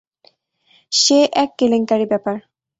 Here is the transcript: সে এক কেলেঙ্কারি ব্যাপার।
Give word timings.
সে 0.91 1.17
এক 1.33 1.49
কেলেঙ্কারি 1.59 2.05
ব্যাপার। 2.05 2.35